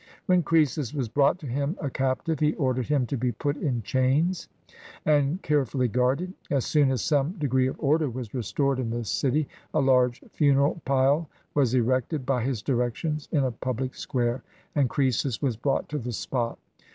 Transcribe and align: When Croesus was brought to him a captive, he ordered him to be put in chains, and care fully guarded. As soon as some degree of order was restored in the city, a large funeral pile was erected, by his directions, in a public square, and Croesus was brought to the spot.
When 0.25 0.41
Croesus 0.41 0.95
was 0.95 1.07
brought 1.09 1.37
to 1.37 1.45
him 1.45 1.77
a 1.79 1.87
captive, 1.87 2.39
he 2.39 2.55
ordered 2.55 2.87
him 2.87 3.05
to 3.05 3.15
be 3.17 3.31
put 3.31 3.55
in 3.57 3.83
chains, 3.83 4.49
and 5.05 5.39
care 5.43 5.63
fully 5.63 5.89
guarded. 5.89 6.33
As 6.49 6.65
soon 6.65 6.89
as 6.89 7.03
some 7.03 7.33
degree 7.33 7.67
of 7.67 7.75
order 7.79 8.09
was 8.09 8.33
restored 8.33 8.79
in 8.79 8.89
the 8.89 9.03
city, 9.03 9.47
a 9.75 9.79
large 9.79 10.23
funeral 10.33 10.81
pile 10.85 11.29
was 11.53 11.75
erected, 11.75 12.25
by 12.25 12.41
his 12.43 12.63
directions, 12.63 13.29
in 13.31 13.43
a 13.43 13.51
public 13.51 13.93
square, 13.93 14.41
and 14.73 14.89
Croesus 14.89 15.39
was 15.39 15.55
brought 15.55 15.87
to 15.89 15.99
the 15.99 16.13
spot. 16.13 16.57